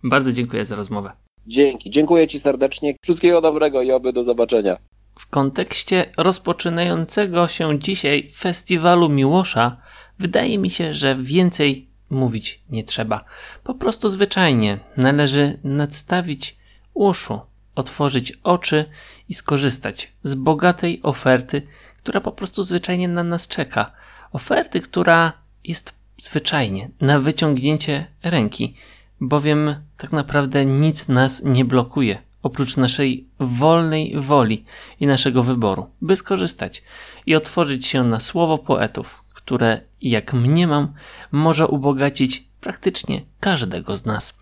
Bardzo 0.04 0.32
dziękuję 0.32 0.64
za 0.64 0.76
rozmowę. 0.76 1.29
Dzięki, 1.46 1.90
dziękuję 1.90 2.28
Ci 2.28 2.40
serdecznie. 2.40 2.94
Wszystkiego 3.02 3.40
dobrego 3.40 3.82
i 3.82 3.92
oby 3.92 4.12
do 4.12 4.24
zobaczenia. 4.24 4.76
W 5.18 5.26
kontekście 5.26 6.06
rozpoczynającego 6.16 7.48
się 7.48 7.78
dzisiaj 7.78 8.30
festiwalu 8.36 9.08
Miłosza, 9.08 9.76
wydaje 10.18 10.58
mi 10.58 10.70
się, 10.70 10.92
że 10.92 11.16
więcej 11.20 11.88
mówić 12.10 12.60
nie 12.70 12.84
trzeba. 12.84 13.24
Po 13.64 13.74
prostu 13.74 14.08
zwyczajnie 14.08 14.78
należy 14.96 15.58
nadstawić 15.64 16.56
uszu, 16.94 17.40
otworzyć 17.74 18.32
oczy 18.42 18.84
i 19.28 19.34
skorzystać 19.34 20.12
z 20.22 20.34
bogatej 20.34 21.00
oferty, 21.02 21.62
która 21.96 22.20
po 22.20 22.32
prostu 22.32 22.62
zwyczajnie 22.62 23.08
na 23.08 23.24
nas 23.24 23.48
czeka. 23.48 23.92
Oferty, 24.32 24.80
która 24.80 25.32
jest 25.64 25.94
zwyczajnie 26.16 26.90
na 27.00 27.18
wyciągnięcie 27.18 28.06
ręki, 28.22 28.74
bowiem 29.20 29.74
tak 29.96 30.12
naprawdę 30.12 30.66
nic 30.66 31.08
nas 31.08 31.42
nie 31.44 31.64
blokuje 31.64 32.30
oprócz 32.42 32.76
naszej 32.76 33.28
wolnej 33.40 34.14
woli 34.20 34.64
i 35.00 35.06
naszego 35.06 35.42
wyboru, 35.42 35.86
by 36.00 36.16
skorzystać 36.16 36.82
i 37.26 37.36
otworzyć 37.36 37.86
się 37.86 38.04
na 38.04 38.20
słowo 38.20 38.58
poetów, 38.58 39.24
które, 39.34 39.80
jak 40.02 40.32
mniemam, 40.32 40.92
może 41.32 41.68
ubogacić 41.68 42.44
praktycznie 42.60 43.22
każdego 43.40 43.96
z 43.96 44.04
nas. 44.04 44.38